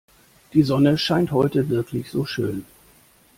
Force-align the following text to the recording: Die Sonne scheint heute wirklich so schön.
Die 0.53 0.63
Sonne 0.63 0.97
scheint 0.97 1.29
heute 1.31 1.69
wirklich 1.69 2.09
so 2.09 2.25
schön. 2.25 2.65